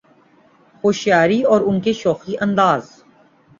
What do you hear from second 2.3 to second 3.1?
انداز